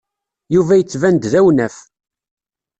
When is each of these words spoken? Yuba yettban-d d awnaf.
Yuba 0.55 0.73
yettban-d 0.79 1.23
d 1.31 1.33
awnaf. 1.39 1.75